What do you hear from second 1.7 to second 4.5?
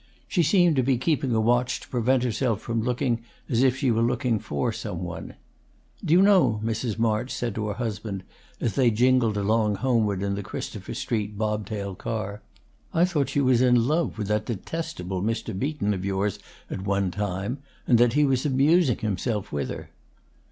to prevent herself from looking as if she were looking